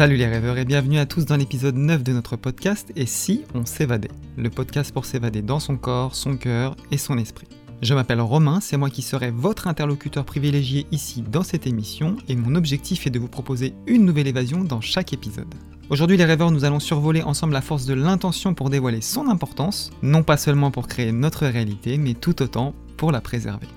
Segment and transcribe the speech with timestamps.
[0.00, 3.44] Salut les rêveurs et bienvenue à tous dans l'épisode 9 de notre podcast Et si
[3.52, 4.08] on s'évadait?
[4.38, 7.46] Le podcast pour s'évader dans son corps, son cœur et son esprit.
[7.82, 12.34] Je m'appelle Romain, c'est moi qui serai votre interlocuteur privilégié ici dans cette émission et
[12.34, 15.54] mon objectif est de vous proposer une nouvelle évasion dans chaque épisode.
[15.90, 19.90] Aujourd'hui les rêveurs, nous allons survoler ensemble la force de l'intention pour dévoiler son importance,
[20.02, 23.68] non pas seulement pour créer notre réalité, mais tout autant pour la préserver.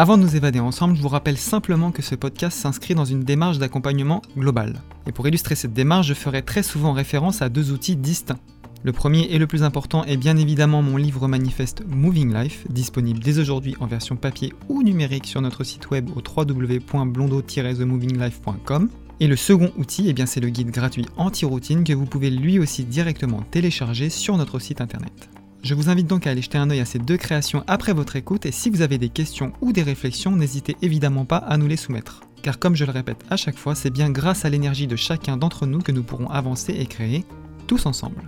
[0.00, 3.24] Avant de nous évader ensemble, je vous rappelle simplement que ce podcast s'inscrit dans une
[3.24, 4.80] démarche d'accompagnement global.
[5.08, 8.38] Et pour illustrer cette démarche, je ferai très souvent référence à deux outils distincts.
[8.84, 13.18] Le premier et le plus important est bien évidemment mon livre manifeste Moving Life, disponible
[13.18, 18.88] dès aujourd'hui en version papier ou numérique sur notre site web au www.blondo-themovinglife.com.
[19.18, 22.84] Et le second outil, eh c'est le guide gratuit anti-routine que vous pouvez lui aussi
[22.84, 25.28] directement télécharger sur notre site internet.
[25.62, 28.16] Je vous invite donc à aller jeter un œil à ces deux créations après votre
[28.16, 31.66] écoute et si vous avez des questions ou des réflexions, n'hésitez évidemment pas à nous
[31.66, 32.20] les soumettre.
[32.42, 35.36] Car comme je le répète à chaque fois, c'est bien grâce à l'énergie de chacun
[35.36, 37.24] d'entre nous que nous pourrons avancer et créer
[37.66, 38.22] tous ensemble.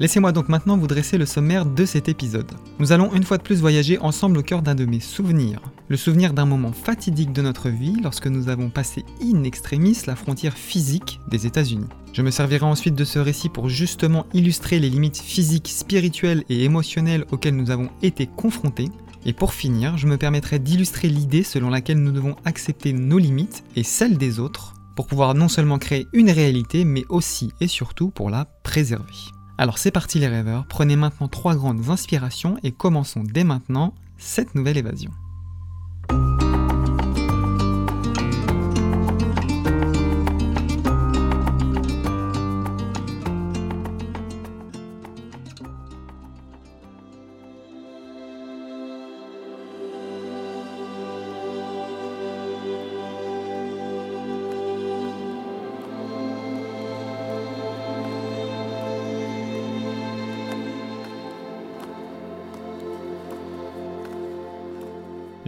[0.00, 2.50] Laissez-moi donc maintenant vous dresser le sommaire de cet épisode.
[2.80, 5.60] Nous allons une fois de plus voyager ensemble au cœur d'un de mes souvenirs.
[5.88, 10.16] Le souvenir d'un moment fatidique de notre vie lorsque nous avons passé in extremis la
[10.16, 11.88] frontière physique des États-Unis.
[12.12, 16.64] Je me servirai ensuite de ce récit pour justement illustrer les limites physiques, spirituelles et
[16.64, 18.88] émotionnelles auxquelles nous avons été confrontés.
[19.26, 23.64] Et pour finir, je me permettrai d'illustrer l'idée selon laquelle nous devons accepter nos limites
[23.76, 28.10] et celles des autres pour pouvoir non seulement créer une réalité, mais aussi et surtout
[28.10, 29.14] pour la préserver.
[29.58, 34.54] Alors c'est parti les rêveurs, prenez maintenant trois grandes inspirations et commençons dès maintenant cette
[34.54, 35.10] nouvelle évasion.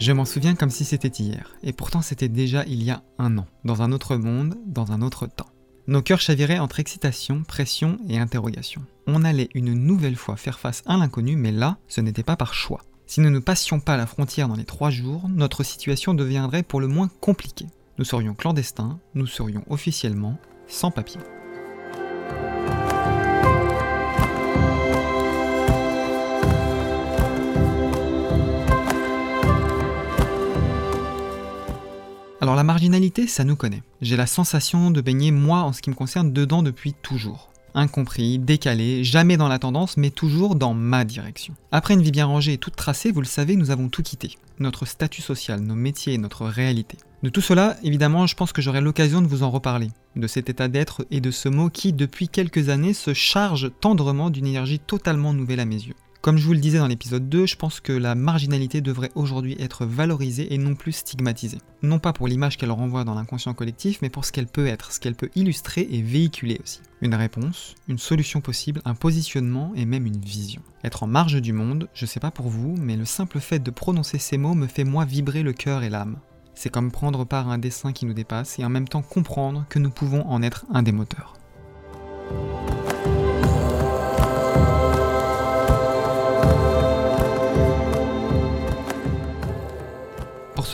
[0.05, 3.39] Je m'en souviens comme si c'était hier, et pourtant c'était déjà il y a un
[3.39, 5.49] an, dans un autre monde, dans un autre temps.
[5.87, 8.83] Nos cœurs chaviraient entre excitation, pression et interrogation.
[9.07, 12.53] On allait une nouvelle fois faire face à l'inconnu, mais là, ce n'était pas par
[12.53, 12.83] choix.
[13.07, 16.83] Si nous ne passions pas la frontière dans les trois jours, notre situation deviendrait pour
[16.83, 17.69] le moins compliquée.
[17.97, 20.37] Nous serions clandestins, nous serions officiellement
[20.69, 21.21] sans papier.
[32.45, 33.83] Alors la marginalité, ça nous connaît.
[34.03, 37.49] J'ai la sensation de baigner moi en ce qui me concerne dedans depuis toujours.
[37.75, 41.55] Incompris, décalé, jamais dans la tendance, mais toujours dans ma direction.
[41.73, 44.37] Après une vie bien rangée et toute tracée, vous le savez, nous avons tout quitté.
[44.59, 46.99] Notre statut social, nos métiers, notre réalité.
[47.23, 49.89] De tout cela, évidemment, je pense que j'aurai l'occasion de vous en reparler.
[50.15, 54.29] De cet état d'être et de ce mot qui, depuis quelques années, se charge tendrement
[54.29, 55.97] d'une énergie totalement nouvelle à mes yeux.
[56.25, 59.57] Comme je vous le disais dans l'épisode 2, je pense que la marginalité devrait aujourd'hui
[59.59, 61.59] être valorisée et non plus stigmatisée.
[61.83, 64.91] Non pas pour l'image qu'elle renvoie dans l'inconscient collectif, mais pour ce qu'elle peut être,
[64.91, 66.81] ce qu'elle peut illustrer et véhiculer aussi.
[67.03, 70.63] Une réponse, une solution possible, un positionnement et même une vision.
[70.83, 73.71] Être en marge du monde, je sais pas pour vous, mais le simple fait de
[73.71, 76.17] prononcer ces mots me fait moi vibrer le cœur et l'âme.
[76.55, 79.67] C'est comme prendre part à un dessin qui nous dépasse et en même temps comprendre
[79.69, 81.35] que nous pouvons en être un des moteurs.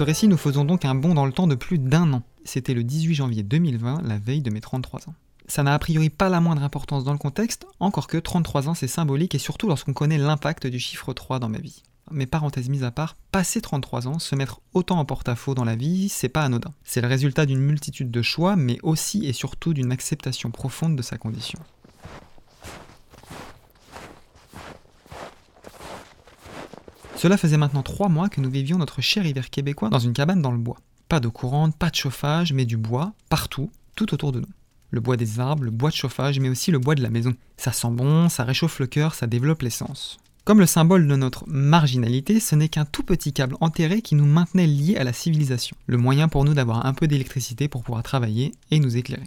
[0.00, 2.22] Ce récit, nous faisons donc un bond dans le temps de plus d'un an.
[2.46, 5.14] C'était le 18 janvier 2020, la veille de mes 33 ans.
[5.46, 8.72] Ça n'a a priori pas la moindre importance dans le contexte, encore que 33 ans
[8.72, 11.82] c'est symbolique et surtout lorsqu'on connaît l'impact du chiffre 3 dans ma vie.
[12.10, 15.76] Mais parenthèse mise à part, passer 33 ans, se mettre autant en porte-à-faux dans la
[15.76, 16.72] vie, c'est pas anodin.
[16.82, 21.02] C'est le résultat d'une multitude de choix, mais aussi et surtout d'une acceptation profonde de
[21.02, 21.58] sa condition.
[27.20, 30.40] Cela faisait maintenant trois mois que nous vivions notre cher hiver québécois dans une cabane
[30.40, 30.78] dans le bois.
[31.06, 34.48] Pas d'eau courante, pas de chauffage, mais du bois, partout, tout autour de nous.
[34.90, 37.34] Le bois des arbres, le bois de chauffage, mais aussi le bois de la maison.
[37.58, 40.16] Ça sent bon, ça réchauffe le cœur, ça développe l'essence.
[40.46, 44.24] Comme le symbole de notre marginalité, ce n'est qu'un tout petit câble enterré qui nous
[44.24, 45.76] maintenait liés à la civilisation.
[45.88, 49.26] Le moyen pour nous d'avoir un peu d'électricité pour pouvoir travailler et nous éclairer.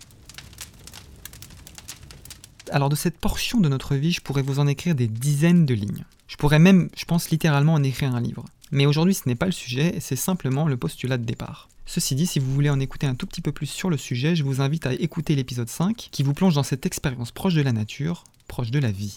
[2.71, 5.75] Alors de cette portion de notre vie, je pourrais vous en écrire des dizaines de
[5.75, 6.05] lignes.
[6.33, 8.43] Je pourrais même, je pense littéralement, en écrire un livre.
[8.71, 11.69] Mais aujourd'hui, ce n'est pas le sujet, c'est simplement le postulat de départ.
[11.85, 14.35] Ceci dit, si vous voulez en écouter un tout petit peu plus sur le sujet,
[14.35, 17.61] je vous invite à écouter l'épisode 5 qui vous plonge dans cette expérience proche de
[17.61, 19.15] la nature, proche de la vie.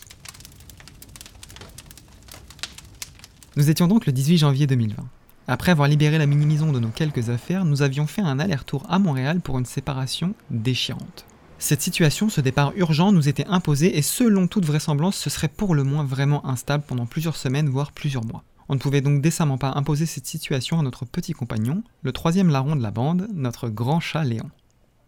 [3.57, 5.03] Nous étions donc le 18 janvier 2020.
[5.49, 8.99] Après avoir libéré la mini-maison de nos quelques affaires, nous avions fait un aller-retour à
[8.99, 11.25] Montréal pour une séparation déchirante.
[11.59, 15.75] Cette situation, ce départ urgent, nous était imposé et selon toute vraisemblance, ce serait pour
[15.75, 18.45] le moins vraiment instable pendant plusieurs semaines, voire plusieurs mois.
[18.69, 22.51] On ne pouvait donc décemment pas imposer cette situation à notre petit compagnon, le troisième
[22.51, 24.51] larron de la bande, notre grand chat Léon.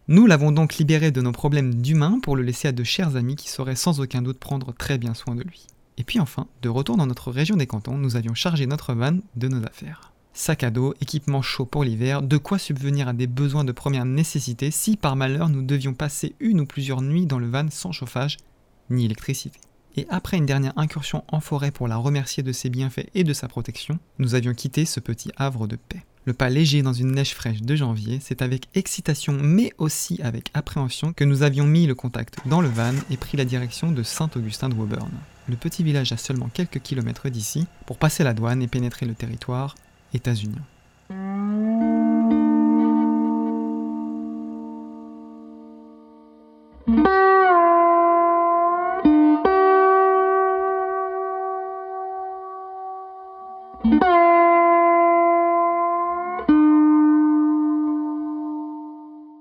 [0.07, 3.37] Nous l'avons donc libéré de nos problèmes d'humain pour le laisser à de chers amis
[3.37, 5.67] qui sauraient sans aucun doute prendre très bien soin de lui.
[5.99, 9.19] Et puis enfin, de retour dans notre région des cantons, nous avions chargé notre van
[9.37, 10.13] de nos affaires.
[10.41, 14.05] Sac à dos, équipement chaud pour l'hiver, de quoi subvenir à des besoins de première
[14.05, 17.91] nécessité si par malheur nous devions passer une ou plusieurs nuits dans le van sans
[17.91, 18.37] chauffage
[18.89, 19.59] ni électricité.
[19.97, 23.33] Et après une dernière incursion en forêt pour la remercier de ses bienfaits et de
[23.33, 26.05] sa protection, nous avions quitté ce petit havre de paix.
[26.25, 30.53] Le pas léger dans une neige fraîche de janvier, c'est avec excitation mais aussi avec
[30.55, 34.05] appréhension que nous avions mis le contact dans le van et pris la direction de
[34.05, 35.11] Saint-Augustin de Woburn
[35.49, 39.15] le petit village à seulement quelques kilomètres d'ici, pour passer la douane et pénétrer le
[39.15, 39.75] territoire
[40.15, 40.57] États-Unis.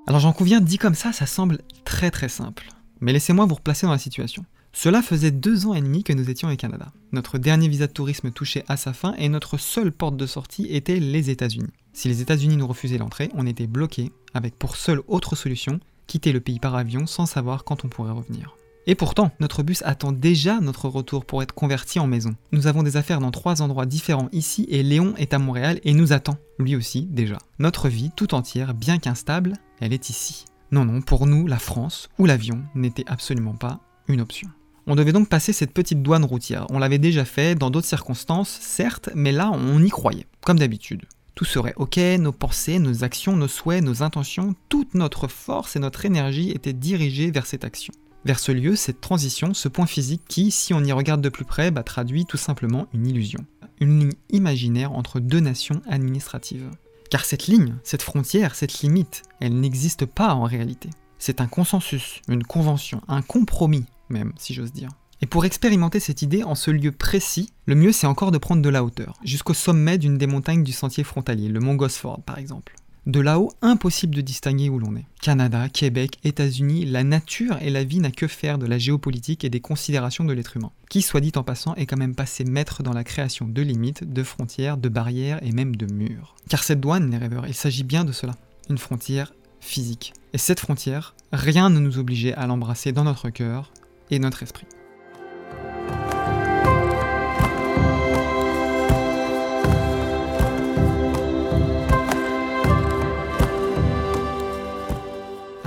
[0.08, 2.68] Alors j'en conviens, dit comme ça, ça semble très très simple.
[3.02, 4.46] Mais laissez-moi vous replacer dans la situation.
[4.80, 6.94] Cela faisait deux ans et demi que nous étions au Canada.
[7.12, 10.68] Notre dernier visa de tourisme touchait à sa fin et notre seule porte de sortie
[10.68, 11.72] était les États-Unis.
[11.94, 16.32] Si les États-Unis nous refusaient l'entrée, on était bloqué, avec pour seule autre solution quitter
[16.32, 18.56] le pays par avion sans savoir quand on pourrait revenir.
[18.86, 22.36] Et pourtant, notre bus attend déjà notre retour pour être converti en maison.
[22.52, 25.96] Nous avons des affaires dans trois endroits différents ici et Léon est à Montréal et
[25.96, 27.40] nous attend, lui aussi déjà.
[27.58, 30.46] Notre vie tout entière, bien qu'instable, elle est ici.
[30.72, 34.48] Non, non, pour nous, la France ou l'avion n'était absolument pas une option.
[34.90, 36.66] On devait donc passer cette petite douane routière.
[36.70, 41.04] On l'avait déjà fait dans d'autres circonstances, certes, mais là on y croyait, comme d'habitude.
[41.36, 45.80] Tout serait ok, nos pensées, nos actions, nos souhaits, nos intentions, toute notre force et
[45.80, 47.94] notre énergie étaient dirigées vers cette action.
[48.24, 51.46] Vers ce lieu, cette transition, ce point physique qui, si on y regarde de plus
[51.46, 53.46] près, bah, traduit tout simplement une illusion.
[53.82, 56.72] Une ligne imaginaire entre deux nations administratives.
[57.12, 60.90] Car cette ligne, cette frontière, cette limite, elle n'existe pas en réalité.
[61.20, 64.90] C'est un consensus, une convention, un compromis même, si j'ose dire.
[65.22, 68.62] Et pour expérimenter cette idée en ce lieu précis, le mieux c'est encore de prendre
[68.62, 72.38] de la hauteur, jusqu'au sommet d'une des montagnes du sentier frontalier, le mont Gosford par
[72.38, 72.76] exemple.
[73.08, 75.06] De là-haut, impossible de distinguer où l'on est.
[75.22, 79.50] Canada, Québec, États-Unis, la nature et la vie n'a que faire de la géopolitique et
[79.50, 82.84] des considérations de l'être humain, qui, soit dit en passant, est quand même passé maître
[82.84, 86.36] dans la création de limites, de frontières, de barrières et même de murs.
[86.50, 88.36] Car cette douane, les rêveurs, il s'agit bien de cela.
[88.70, 89.32] Une frontière
[89.62, 90.14] physique.
[90.34, 93.72] Et cette frontière, rien ne nous obligeait à l'embrasser dans notre cœur,
[94.12, 94.68] et notre esprit.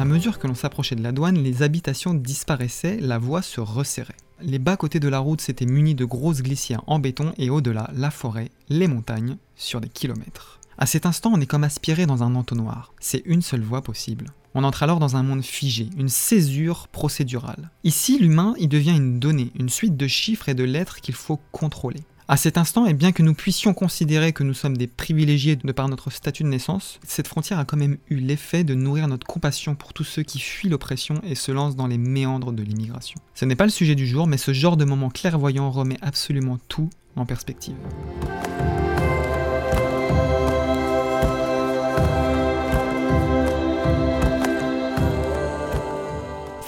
[0.00, 4.16] À mesure que l'on s'approchait de la douane, les habitations disparaissaient, la voie se resserrait.
[4.40, 8.10] Les bas-côtés de la route s'étaient munis de grosses glissières en béton et au-delà, la
[8.10, 10.58] forêt, les montagnes, sur des kilomètres.
[10.78, 12.94] À cet instant, on est comme aspiré dans un entonnoir.
[12.98, 14.28] C'est une seule voie possible.
[14.54, 17.70] On entre alors dans un monde figé, une césure procédurale.
[17.84, 21.38] Ici, l'humain, il devient une donnée, une suite de chiffres et de lettres qu'il faut
[21.52, 22.00] contrôler.
[22.26, 25.72] À cet instant, et bien que nous puissions considérer que nous sommes des privilégiés de
[25.72, 29.26] par notre statut de naissance, cette frontière a quand même eu l'effet de nourrir notre
[29.26, 33.20] compassion pour tous ceux qui fuient l'oppression et se lancent dans les méandres de l'immigration.
[33.34, 36.58] Ce n'est pas le sujet du jour, mais ce genre de moment clairvoyant remet absolument
[36.68, 37.74] tout en perspective.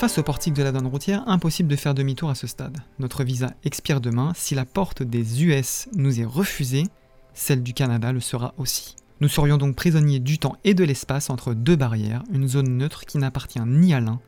[0.03, 2.79] Face au portique de la donne routière, impossible de faire demi-tour à ce stade.
[2.99, 6.89] Notre visa expire demain, si la porte des US nous est refusée,
[7.35, 8.97] celle du Canada le sera aussi.
[9.21, 13.05] Nous serions donc prisonniers du temps et de l'espace entre deux barrières, une zone neutre
[13.05, 14.19] qui n'appartient ni à l'un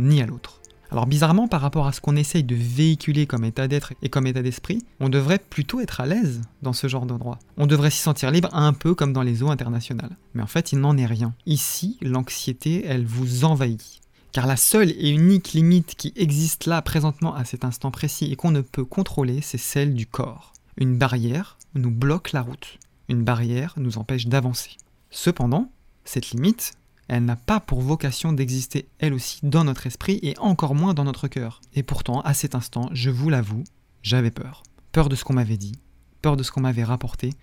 [0.00, 0.60] ni à l'autre.
[0.90, 4.26] Alors bizarrement, par rapport à ce qu'on essaye de véhiculer comme état d'être et comme
[4.26, 7.38] état d'esprit, on devrait plutôt être à l'aise dans ce genre d'endroit.
[7.56, 10.16] On devrait s'y sentir libre un peu comme dans les eaux internationales.
[10.34, 11.32] Mais en fait, il n'en est rien.
[11.46, 14.02] Ici, l'anxiété, elle vous envahit.
[14.32, 18.36] Car la seule et unique limite qui existe là présentement à cet instant précis et
[18.36, 20.54] qu'on ne peut contrôler, c'est celle du corps.
[20.78, 22.78] Une barrière nous bloque la route.
[23.10, 24.78] Une barrière nous empêche d'avancer.
[25.10, 25.70] Cependant,
[26.04, 26.72] cette limite,
[27.08, 31.04] elle n'a pas pour vocation d'exister elle aussi dans notre esprit et encore moins dans
[31.04, 31.60] notre cœur.
[31.74, 33.64] Et pourtant, à cet instant, je vous l'avoue,
[34.02, 34.62] j'avais peur.
[34.92, 35.74] Peur de ce qu'on m'avait dit,
[36.22, 37.34] peur de ce qu'on m'avait rapporté,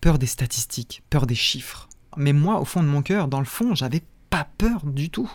[0.00, 1.88] peur des statistiques, peur des chiffres.
[2.16, 5.30] Mais moi, au fond de mon cœur, dans le fond, j'avais pas peur du tout.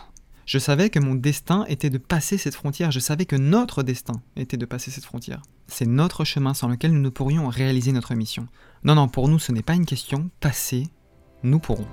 [0.48, 4.22] Je savais que mon destin était de passer cette frontière, je savais que notre destin
[4.34, 5.42] était de passer cette frontière.
[5.66, 8.48] C'est notre chemin sans lequel nous ne pourrions réaliser notre mission.
[8.82, 10.88] Non, non, pour nous ce n'est pas une question, passer,
[11.42, 11.86] nous pourrons.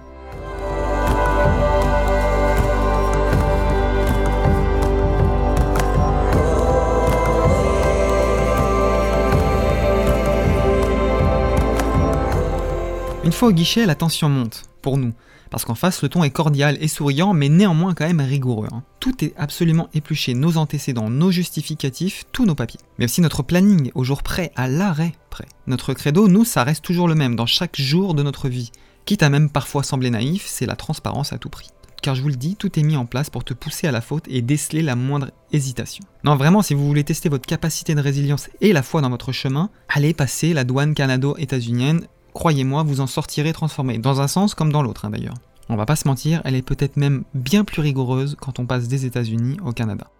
[13.26, 14.64] Une fois au guichet, la tension monte,
[14.98, 15.14] nous.
[15.52, 18.68] Parce qu'en face, le ton est cordial et souriant, mais néanmoins quand même rigoureux.
[18.72, 18.84] Hein.
[19.00, 22.80] Tout est absolument épluché, nos antécédents, nos justificatifs, tous nos papiers.
[22.98, 25.48] Mais aussi notre planning, au jour près, à l'arrêt près.
[25.68, 28.72] Notre credo, nous, ça reste toujours le même, dans chaque jour de notre vie.
[29.06, 31.70] Quitte à même parfois sembler naïf, c'est la transparence à tout prix.
[32.02, 34.02] Car je vous le dis, tout est mis en place pour te pousser à la
[34.02, 36.04] faute et déceler la moindre hésitation.
[36.24, 39.32] Non, vraiment, si vous voulez tester votre capacité de résilience et la foi dans votre
[39.32, 44.72] chemin, allez passer la douane canado-états-unienne croyez-moi, vous en sortirez transformé, dans un sens comme
[44.72, 45.34] dans l'autre hein, d'ailleurs.
[45.70, 48.88] On va pas se mentir, elle est peut-être même bien plus rigoureuse quand on passe
[48.88, 50.12] des États-Unis au Canada.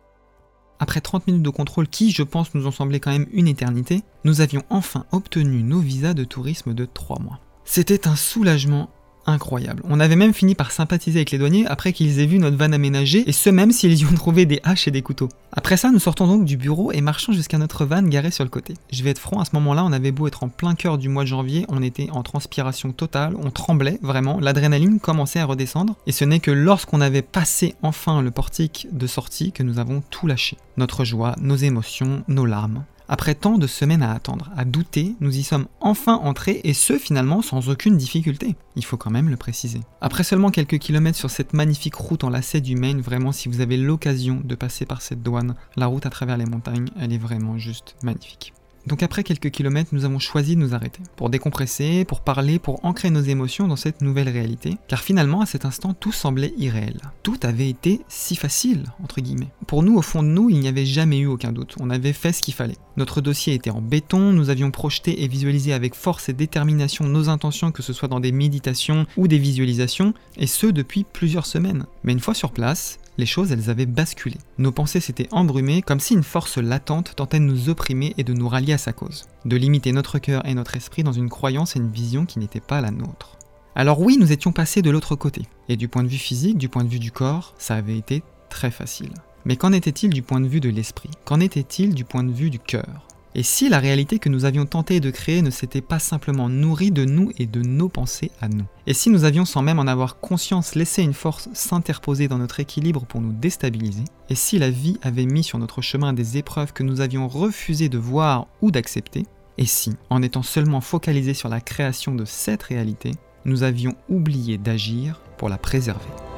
[0.80, 4.02] Après 30 minutes de contrôle qui, je pense, nous ont semblé quand même une éternité,
[4.24, 7.40] nous avions enfin obtenu nos visas de tourisme de 3 mois.
[7.66, 8.90] C'était un soulagement
[9.26, 9.84] incroyable.
[9.88, 12.72] On avait même fini par sympathiser avec les douaniers après qu'ils aient vu notre van
[12.72, 15.30] aménagée, et ce même s'ils y ont trouvé des haches et des couteaux.
[15.52, 18.50] Après ça, nous sortons donc du bureau et marchons jusqu'à notre van garé sur le
[18.50, 18.74] côté.
[18.92, 21.10] Je vais être franc, à ce moment-là, on avait beau être en plein cœur du
[21.10, 25.96] mois de janvier, on était en transpiration totale, on tremblait vraiment, l'adrénaline commençait à redescendre,
[26.08, 30.04] et ce n'est que lorsqu'on avait passé enfin le portique de sortie que nous avons
[30.10, 30.58] tout lâché.
[30.78, 32.84] Notre joie, nos émotions, nos larmes.
[33.08, 36.98] Après tant de semaines à attendre, à douter, nous y sommes enfin entrés et ce
[36.98, 38.56] finalement sans aucune difficulté.
[38.76, 39.82] Il faut quand même le préciser.
[40.02, 43.62] Après seulement quelques kilomètres sur cette magnifique route en lacet du Maine, vraiment si vous
[43.62, 47.20] avez l'occasion de passer par cette douane, la route à travers les montagnes, elle est
[47.20, 48.54] vraiment juste magnifique.
[48.88, 52.86] Donc après quelques kilomètres, nous avons choisi de nous arrêter, pour décompresser, pour parler, pour
[52.86, 57.00] ancrer nos émotions dans cette nouvelle réalité, car finalement à cet instant tout semblait irréel.
[57.24, 59.50] Tout avait été si facile, entre guillemets.
[59.66, 62.14] Pour nous, au fond de nous, il n'y avait jamais eu aucun doute, on avait
[62.14, 62.78] fait ce qu'il fallait.
[62.98, 67.30] Notre dossier était en béton, nous avions projeté et visualisé avec force et détermination nos
[67.30, 71.86] intentions, que ce soit dans des méditations ou des visualisations, et ce depuis plusieurs semaines.
[72.04, 74.38] Mais une fois sur place, les choses, elles avaient basculé.
[74.58, 78.34] Nos pensées s'étaient embrumées comme si une force latente tentait de nous opprimer et de
[78.34, 81.76] nous rallier à sa cause, de limiter notre cœur et notre esprit dans une croyance
[81.76, 83.38] et une vision qui n'était pas la nôtre.
[83.76, 86.70] Alors oui, nous étions passés de l'autre côté, et du point de vue physique, du
[86.70, 89.14] point de vue du corps, ça avait été très facile.
[89.44, 91.12] Mais qu'en était-il du point de vue de l'esprit?
[91.26, 93.08] Qu'en était-il du point de vue du cœur?
[93.38, 96.92] Et si la réalité que nous avions tenté de créer ne s'était pas simplement nourrie
[96.92, 98.64] de nous et de nos pensées à nous?
[98.88, 102.62] Et si nous avions sans même en avoir conscience laissé une force s'interposer dans notre
[102.62, 104.06] équilibre pour nous déstabiliser?
[104.30, 107.90] Et si la vie avait mis sur notre chemin des épreuves que nous avions refusé
[107.90, 109.26] de voir ou d'accepter?
[109.58, 113.12] Et si, en étant seulement focalisés sur la création de cette réalité,
[113.44, 116.35] nous avions oublié d'agir pour la préserver?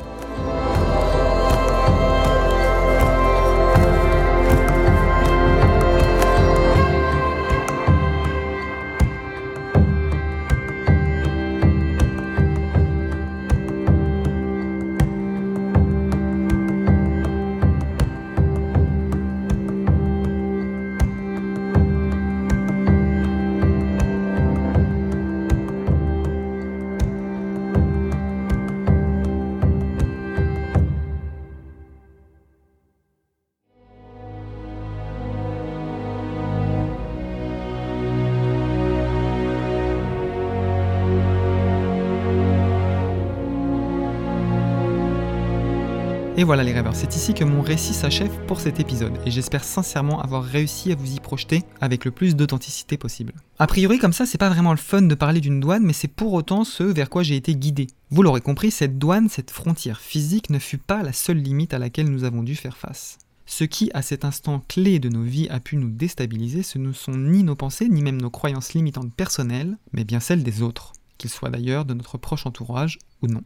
[46.40, 49.64] Et voilà les rêveurs, c'est ici que mon récit s'achève pour cet épisode, et j'espère
[49.64, 53.34] sincèrement avoir réussi à vous y projeter avec le plus d'authenticité possible.
[53.58, 56.08] A priori comme ça, c'est pas vraiment le fun de parler d'une douane, mais c'est
[56.08, 57.88] pour autant ce vers quoi j'ai été guidé.
[58.12, 61.80] Vous l'aurez compris, cette douane, cette frontière physique ne fut pas la seule limite à
[61.80, 63.18] laquelle nous avons dû faire face.
[63.48, 66.92] Ce qui, à cet instant clé de nos vies, a pu nous déstabiliser, ce ne
[66.92, 70.94] sont ni nos pensées, ni même nos croyances limitantes personnelles, mais bien celles des autres,
[71.18, 73.42] qu'ils soient d'ailleurs de notre proche entourage ou non.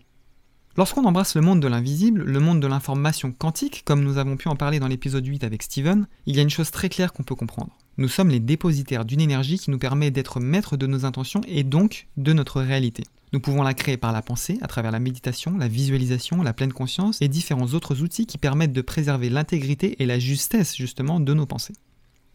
[0.78, 4.48] Lorsqu'on embrasse le monde de l'invisible, le monde de l'information quantique, comme nous avons pu
[4.48, 7.24] en parler dans l'épisode 8 avec Steven, il y a une chose très claire qu'on
[7.24, 7.78] peut comprendre.
[7.98, 11.66] Nous sommes les dépositaires d'une énergie qui nous permet d'être maîtres de nos intentions et
[11.66, 13.04] donc de notre réalité.
[13.34, 16.72] Nous pouvons la créer par la pensée, à travers la méditation, la visualisation, la pleine
[16.72, 21.34] conscience et différents autres outils qui permettent de préserver l'intégrité et la justesse justement de
[21.34, 21.76] nos pensées.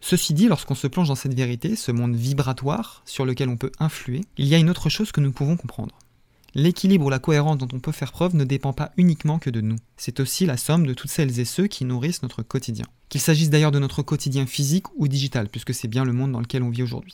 [0.02, 3.73] Ceci dit, lorsqu'on se plonge dans cette vérité, ce monde vibratoire sur lequel on peut
[3.78, 5.95] influer, il y a une autre chose que nous pouvons comprendre.
[6.58, 9.60] L'équilibre ou la cohérence dont on peut faire preuve ne dépend pas uniquement que de
[9.60, 9.76] nous.
[9.98, 12.86] C'est aussi la somme de toutes celles et ceux qui nourrissent notre quotidien.
[13.10, 16.40] Qu'il s'agisse d'ailleurs de notre quotidien physique ou digital, puisque c'est bien le monde dans
[16.40, 17.12] lequel on vit aujourd'hui.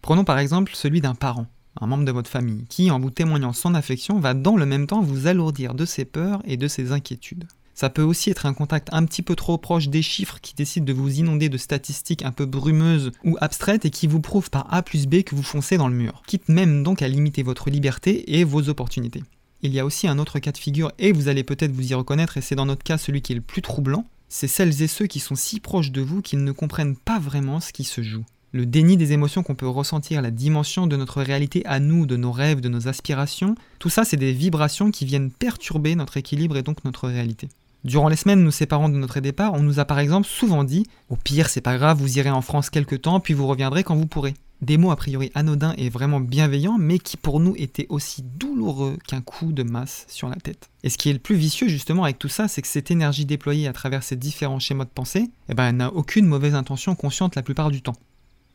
[0.00, 1.48] Prenons par exemple celui d'un parent,
[1.80, 4.86] un membre de votre famille, qui, en vous témoignant son affection, va dans le même
[4.86, 7.48] temps vous alourdir de ses peurs et de ses inquiétudes.
[7.74, 10.84] Ça peut aussi être un contact un petit peu trop proche des chiffres qui décide
[10.84, 14.72] de vous inonder de statistiques un peu brumeuses ou abstraites et qui vous prouve par
[14.72, 17.70] A plus B que vous foncez dans le mur, quitte même donc à limiter votre
[17.70, 19.24] liberté et vos opportunités.
[19.62, 21.94] Il y a aussi un autre cas de figure et vous allez peut-être vous y
[21.94, 24.88] reconnaître et c'est dans notre cas celui qui est le plus troublant, c'est celles et
[24.88, 28.02] ceux qui sont si proches de vous qu'ils ne comprennent pas vraiment ce qui se
[28.02, 32.06] joue le déni des émotions qu'on peut ressentir, la dimension de notre réalité à nous,
[32.06, 36.18] de nos rêves, de nos aspirations, tout ça c'est des vibrations qui viennent perturber notre
[36.18, 37.48] équilibre et donc notre réalité.
[37.84, 40.86] Durant les semaines nous séparant de notre départ, on nous a par exemple souvent dit
[41.10, 43.94] Au pire, c'est pas grave, vous irez en France quelque temps, puis vous reviendrez quand
[43.94, 44.32] vous pourrez.
[44.62, 48.96] Des mots a priori anodins et vraiment bienveillants, mais qui pour nous étaient aussi douloureux
[49.06, 50.70] qu'un coup de masse sur la tête.
[50.82, 53.26] Et ce qui est le plus vicieux justement avec tout ça, c'est que cette énergie
[53.26, 56.94] déployée à travers ces différents schémas de pensée, eh ben, elle n'a aucune mauvaise intention
[56.94, 57.96] consciente la plupart du temps.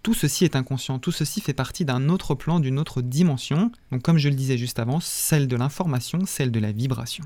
[0.02, 4.02] Tout ceci est inconscient, tout ceci fait partie d'un autre plan, d'une autre dimension, donc
[4.02, 7.26] comme je le disais juste avant, celle de l'information, celle de la vibration.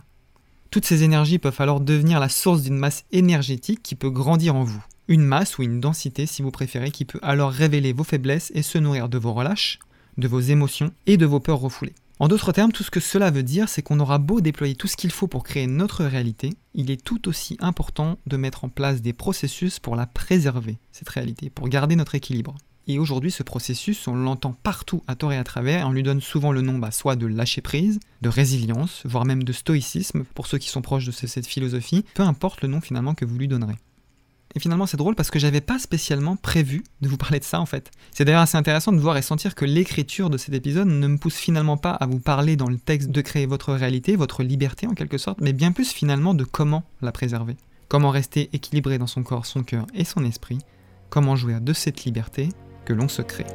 [0.73, 4.63] Toutes ces énergies peuvent alors devenir la source d'une masse énergétique qui peut grandir en
[4.63, 4.83] vous.
[5.07, 8.63] Une masse ou une densité si vous préférez qui peut alors révéler vos faiblesses et
[8.63, 9.77] se nourrir de vos relâches,
[10.17, 11.93] de vos émotions et de vos peurs refoulées.
[12.17, 14.87] En d'autres termes, tout ce que cela veut dire, c'est qu'on aura beau déployer tout
[14.87, 18.69] ce qu'il faut pour créer notre réalité, il est tout aussi important de mettre en
[18.69, 22.55] place des processus pour la préserver, cette réalité, pour garder notre équilibre.
[22.87, 26.03] Et aujourd'hui, ce processus, on l'entend partout à tort et à travers, et on lui
[26.03, 30.25] donne souvent le nom bah, soit de lâcher prise, de résilience, voire même de stoïcisme,
[30.33, 33.37] pour ceux qui sont proches de cette philosophie, peu importe le nom finalement que vous
[33.37, 33.75] lui donnerez.
[34.55, 37.59] Et finalement, c'est drôle parce que j'avais pas spécialement prévu de vous parler de ça
[37.59, 37.89] en fait.
[38.11, 41.17] C'est d'ailleurs assez intéressant de voir et sentir que l'écriture de cet épisode ne me
[41.17, 44.85] pousse finalement pas à vous parler dans le texte de créer votre réalité, votre liberté
[44.85, 47.55] en quelque sorte, mais bien plus finalement de comment la préserver.
[47.87, 50.59] Comment rester équilibré dans son corps, son cœur et son esprit.
[51.09, 52.49] Comment jouir de cette liberté
[52.85, 53.45] que l'on se crée.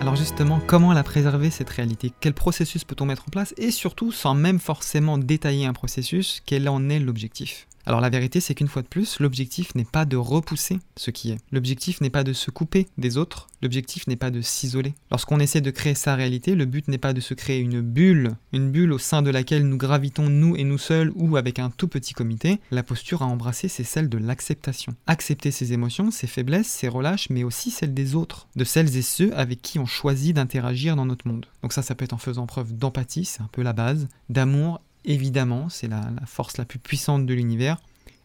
[0.00, 2.12] Alors justement, comment la préserver cette réalité?
[2.18, 3.54] Quel processus peut-on mettre en place?
[3.56, 7.68] Et surtout, sans même forcément détailler un processus, quel en est l'objectif?
[7.86, 11.32] Alors la vérité, c'est qu'une fois de plus, l'objectif n'est pas de repousser ce qui
[11.32, 11.38] est.
[11.50, 13.48] L'objectif n'est pas de se couper des autres.
[13.60, 14.94] L'objectif n'est pas de s'isoler.
[15.10, 18.36] Lorsqu'on essaie de créer sa réalité, le but n'est pas de se créer une bulle,
[18.52, 21.70] une bulle au sein de laquelle nous gravitons nous et nous seuls ou avec un
[21.70, 22.60] tout petit comité.
[22.70, 24.94] La posture à embrasser, c'est celle de l'acceptation.
[25.06, 29.02] Accepter ses émotions, ses faiblesses, ses relâches, mais aussi celles des autres, de celles et
[29.02, 31.46] ceux avec qui on choisit d'interagir dans notre monde.
[31.62, 34.80] Donc ça, ça peut être en faisant preuve d'empathie, c'est un peu la base, d'amour
[35.04, 37.78] évidemment, c'est la, force la plus puissante de l'univers,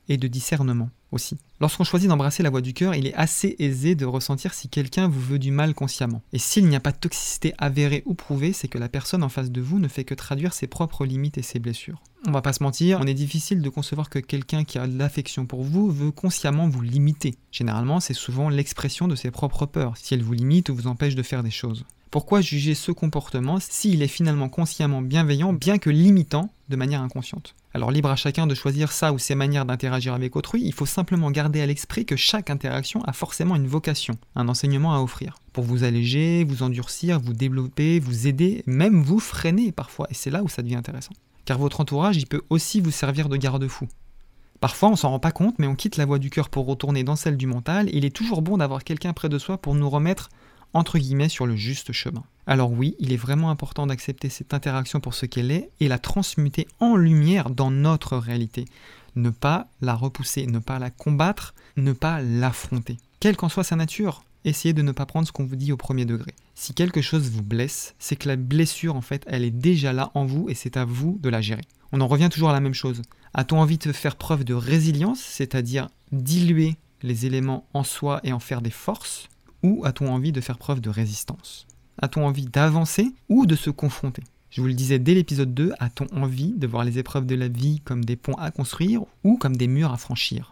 [0.10, 1.38] et de discernement aussi.
[1.60, 5.08] Lorsqu'on choisit d'embrasser la voix du cœur, il est assez aisé de ressentir si quelqu'un
[5.08, 6.22] vous veut du mal consciemment.
[6.34, 9.30] Et s'il n'y a pas de toxicité avérée ou prouvée, c'est que la personne en
[9.30, 12.02] face de vous ne fait que traduire ses propres limites et ses blessures.
[12.26, 14.98] On va pas se mentir, on est difficile de concevoir que quelqu'un qui a de
[14.98, 17.36] l'affection pour vous veut consciemment vous limiter.
[17.52, 21.16] Généralement, c'est souvent l'expression de ses propres peurs, si elle vous limite ou vous empêche
[21.16, 21.86] de faire des choses.
[22.10, 27.54] Pourquoi juger ce comportement s'il est finalement consciemment bienveillant, bien que limitant de manière inconsciente?
[27.74, 30.86] Alors libre à chacun de choisir ça ou ses manières d'interagir avec autrui, il faut
[30.86, 35.36] simplement garder à l'esprit que chaque interaction a forcément une vocation, un enseignement à offrir,
[35.52, 40.32] pour vous alléger, vous endurcir, vous développer, vous aider, même vous freiner parfois, et c'est
[40.32, 41.14] là où ça devient intéressant.
[41.44, 43.88] Car votre entourage, il peut aussi vous servir de garde-fou.
[44.62, 47.04] Parfois, on s'en rend pas compte, mais on quitte la voie du cœur pour retourner
[47.04, 47.90] dans celle du mental.
[47.94, 50.30] Il est toujours bon d'avoir quelqu'un près de soi pour nous remettre
[50.78, 52.24] entre guillemets sur le juste chemin.
[52.46, 56.00] Alors oui, il est vraiment important d'accepter cette interaction pour ce qu'elle est et la
[56.00, 58.66] transmuter en lumière dans notre réalité.
[59.16, 62.98] Ne pas la repousser, ne pas la combattre, ne pas l'affronter.
[63.20, 65.78] Quelle qu'en soit sa nature, essayez de ne pas prendre ce qu'on vous dit au
[65.78, 66.34] premier degré.
[66.56, 70.12] Si quelque chose vous blesse, c'est que la blessure en fait, elle est déjà là
[70.14, 71.66] en vous et c'est à vous de la gérer.
[71.92, 73.02] On en revient toujours à la même chose.
[73.34, 78.40] A-t-on envie de faire preuve de résilience, c'est-à-dire diluer les éléments en soi et en
[78.40, 79.28] faire des forces,
[79.64, 81.68] ou a-t-on envie de faire preuve de résistance?
[82.00, 84.24] A-t-on envie d'avancer ou de se confronter?
[84.50, 87.48] Je vous le disais dès l'épisode 2, a-t-on envie de voir les épreuves de la
[87.48, 90.52] vie comme des ponts à construire ou comme des murs à franchir?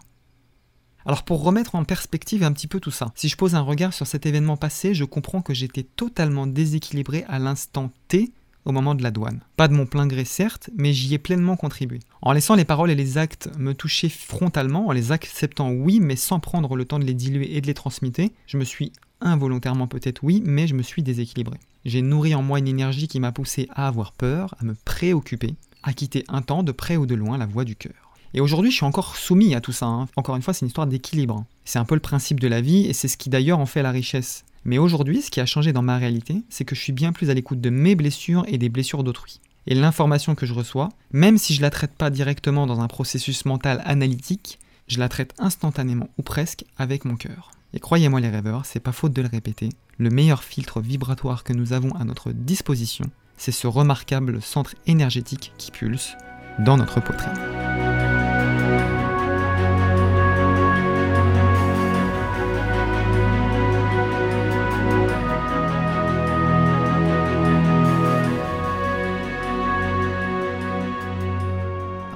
[1.06, 3.94] Alors pour remettre en perspective un petit peu tout ça, si je pose un regard
[3.94, 8.32] sur cet événement passé, je comprends que j'étais totalement déséquilibré à l'instant T
[8.66, 9.42] au moment de la douane.
[9.58, 12.00] Pas de mon plein gré certes, mais j'y ai pleinement contribué.
[12.22, 16.16] En laissant les paroles et les actes me toucher frontalement, en les acceptant oui, mais
[16.16, 19.88] sans prendre le temps de les diluer et de les transmettre, je me suis involontairement
[19.88, 21.58] peut-être oui, mais je me suis déséquilibré.
[21.86, 25.56] J'ai nourri en moi une énergie qui m'a poussé à avoir peur, à me préoccuper,
[25.84, 27.94] à quitter un temps de près ou de loin la voie du cœur.
[28.34, 29.86] Et aujourd'hui, je suis encore soumis à tout ça.
[29.86, 30.08] Hein.
[30.18, 31.46] Encore une fois, c'est une histoire d'équilibre.
[31.64, 33.82] C'est un peu le principe de la vie et c'est ce qui d'ailleurs en fait
[33.82, 34.44] la richesse.
[34.66, 37.30] Mais aujourd'hui, ce qui a changé dans ma réalité, c'est que je suis bien plus
[37.30, 39.40] à l'écoute de mes blessures et des blessures d'autrui.
[39.68, 43.46] Et l'information que je reçois, même si je la traite pas directement dans un processus
[43.46, 47.52] mental analytique, je la traite instantanément ou presque avec mon cœur.
[47.74, 51.54] Et croyez-moi les rêveurs, c'est pas faute de le répéter, le meilleur filtre vibratoire que
[51.54, 53.06] nous avons à notre disposition,
[53.38, 56.16] c'est ce remarquable centre énergétique qui pulse
[56.60, 57.75] dans notre poitrine.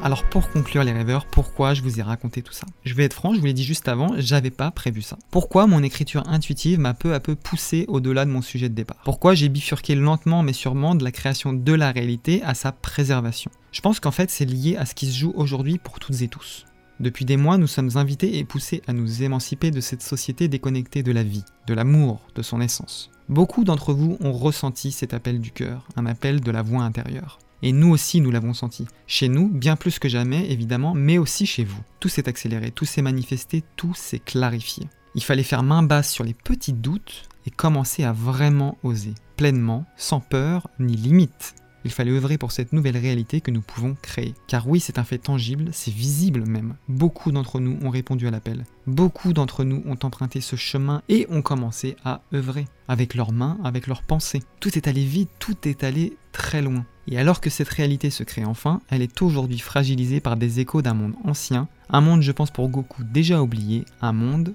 [0.01, 2.65] Alors pour conclure les rêveurs, pourquoi je vous ai raconté tout ça?
[2.85, 5.17] Je vais être franc, je vous l'ai dit juste avant, j'avais pas prévu ça.
[5.29, 9.01] Pourquoi mon écriture intuitive m'a peu à peu poussé au-delà de mon sujet de départ?
[9.03, 13.51] Pourquoi j'ai bifurqué lentement mais sûrement de la création de la réalité à sa préservation?
[13.73, 16.29] Je pense qu'en fait c'est lié à ce qui se joue aujourd'hui pour toutes et
[16.29, 16.65] tous.
[17.01, 21.03] Depuis des mois, nous sommes invités et poussés à nous émanciper de cette société déconnectée
[21.03, 23.09] de la vie, de l'amour, de son essence.
[23.27, 27.39] Beaucoup d'entre vous ont ressenti cet appel du cœur, un appel de la voix intérieure.
[27.61, 28.85] Et nous aussi, nous l'avons senti.
[29.07, 31.81] Chez nous, bien plus que jamais, évidemment, mais aussi chez vous.
[31.99, 34.87] Tout s'est accéléré, tout s'est manifesté, tout s'est clarifié.
[35.15, 39.85] Il fallait faire main basse sur les petits doutes et commencer à vraiment oser, pleinement,
[39.97, 41.55] sans peur ni limite.
[41.85, 44.33] Il fallait œuvrer pour cette nouvelle réalité que nous pouvons créer.
[44.47, 46.75] Car oui, c'est un fait tangible, c'est visible même.
[46.89, 48.65] Beaucoup d'entre nous ont répondu à l'appel.
[48.85, 52.65] Beaucoup d'entre nous ont emprunté ce chemin et ont commencé à œuvrer.
[52.89, 54.43] Avec leurs mains, avec leurs pensées.
[54.59, 56.85] Tout est allé vite, tout est allé très loin.
[57.11, 60.83] Et alors que cette réalité se crée enfin, elle est aujourd'hui fragilisée par des échos
[60.83, 64.53] d'un monde ancien, un monde je pense pour Goku déjà oublié, un monde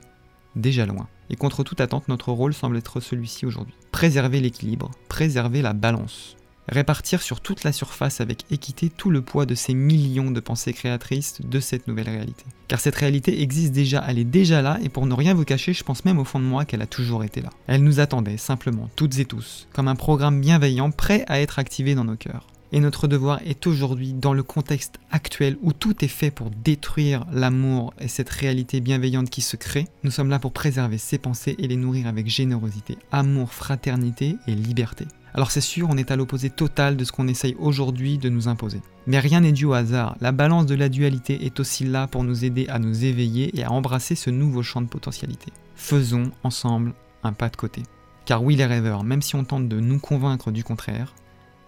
[0.54, 1.08] déjà loin.
[1.30, 3.74] Et contre toute attente, notre rôle semble être celui-ci aujourd'hui.
[3.90, 6.36] Préserver l'équilibre, préserver la balance
[6.68, 10.72] répartir sur toute la surface avec équité tout le poids de ces millions de pensées
[10.72, 12.44] créatrices de cette nouvelle réalité.
[12.68, 15.72] Car cette réalité existe déjà, elle est déjà là, et pour ne rien vous cacher,
[15.72, 17.50] je pense même au fond de moi qu'elle a toujours été là.
[17.66, 21.94] Elle nous attendait, simplement, toutes et tous, comme un programme bienveillant prêt à être activé
[21.94, 22.46] dans nos cœurs.
[22.72, 27.24] Et notre devoir est aujourd'hui, dans le contexte actuel où tout est fait pour détruire
[27.32, 31.54] l'amour et cette réalité bienveillante qui se crée, nous sommes là pour préserver ces pensées
[31.60, 35.04] et les nourrir avec générosité, amour, fraternité et liberté.
[35.34, 38.46] Alors c'est sûr, on est à l'opposé total de ce qu'on essaye aujourd'hui de nous
[38.46, 38.80] imposer.
[39.08, 42.22] Mais rien n'est dû au hasard, la balance de la dualité est aussi là pour
[42.22, 45.52] nous aider à nous éveiller et à embrasser ce nouveau champ de potentialité.
[45.74, 46.94] Faisons ensemble
[47.24, 47.82] un pas de côté.
[48.26, 51.14] Car oui les rêveurs, même si on tente de nous convaincre du contraire,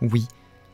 [0.00, 0.26] oui,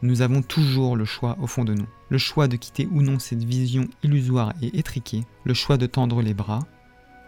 [0.03, 1.87] nous avons toujours le choix au fond de nous.
[2.11, 6.21] Le choix de quitter ou non cette vision illusoire et étriquée, le choix de tendre
[6.21, 6.67] les bras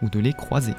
[0.03, 0.73] ou de les croiser.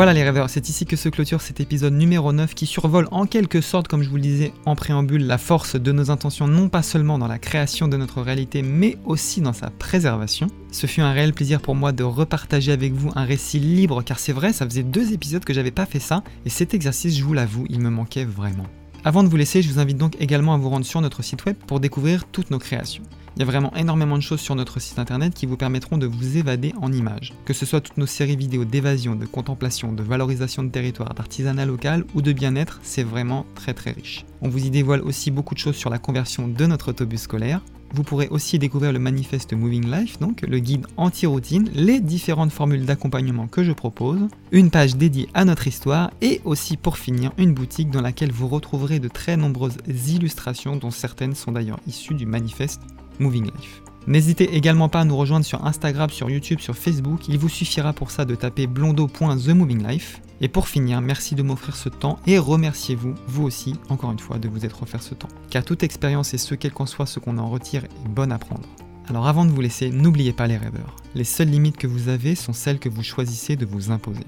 [0.00, 3.26] Voilà les rêveurs, c'est ici que se clôture cet épisode numéro 9 qui survole en
[3.26, 6.70] quelque sorte, comme je vous le disais en préambule, la force de nos intentions non
[6.70, 10.46] pas seulement dans la création de notre réalité, mais aussi dans sa préservation.
[10.72, 14.18] Ce fut un réel plaisir pour moi de repartager avec vous un récit libre, car
[14.18, 17.22] c'est vrai, ça faisait deux épisodes que j'avais pas fait ça, et cet exercice, je
[17.22, 18.64] vous l'avoue, il me manquait vraiment.
[19.04, 21.44] Avant de vous laisser, je vous invite donc également à vous rendre sur notre site
[21.44, 23.02] web pour découvrir toutes nos créations.
[23.36, 26.06] Il y a vraiment énormément de choses sur notre site internet qui vous permettront de
[26.06, 27.32] vous évader en images.
[27.44, 31.64] Que ce soit toutes nos séries vidéo d'évasion, de contemplation, de valorisation de territoire, d'artisanat
[31.64, 34.24] local ou de bien-être, c'est vraiment très très riche.
[34.42, 37.60] On vous y dévoile aussi beaucoup de choses sur la conversion de notre autobus scolaire.
[37.92, 42.84] Vous pourrez aussi découvrir le manifeste Moving Life, donc le guide anti-routine, les différentes formules
[42.84, 47.52] d'accompagnement que je propose, une page dédiée à notre histoire et aussi pour finir une
[47.52, 52.26] boutique dans laquelle vous retrouverez de très nombreuses illustrations dont certaines sont d'ailleurs issues du
[52.26, 52.82] manifeste
[53.20, 53.82] Moving Life.
[54.06, 57.28] N'hésitez également pas à nous rejoindre sur Instagram, sur YouTube, sur Facebook.
[57.28, 60.20] Il vous suffira pour ça de taper blondo.themovinglife.
[60.40, 64.38] Et pour finir, merci de m'offrir ce temps et remerciez-vous, vous aussi, encore une fois,
[64.38, 65.28] de vous être offert ce temps.
[65.50, 68.38] Car toute expérience et ce quel qu'en soit ce qu'on en retire est bonne à
[68.38, 68.66] prendre.
[69.06, 70.96] Alors avant de vous laisser, n'oubliez pas les rêveurs.
[71.14, 74.24] Les seules limites que vous avez sont celles que vous choisissez de vous imposer.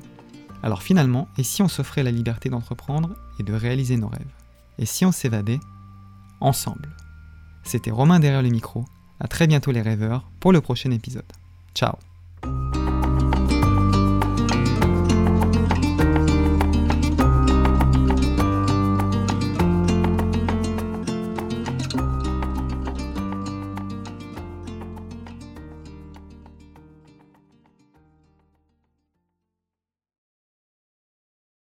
[0.63, 4.35] Alors finalement, et si on s'offrait la liberté d'entreprendre et de réaliser nos rêves?
[4.79, 5.61] Et si on s'évadait
[6.41, 6.89] ensemble?
[7.65, 8.85] C'était Romain derrière le micro.
[9.21, 11.25] À très bientôt les rêveurs pour le prochain épisode.
[11.75, 11.95] Ciao